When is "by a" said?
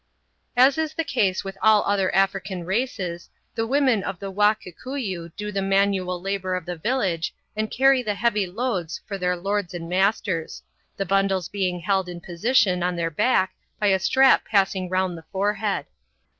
13.79-13.99